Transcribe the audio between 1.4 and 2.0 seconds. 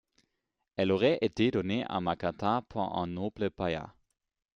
donnée